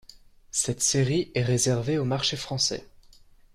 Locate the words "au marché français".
1.99-2.87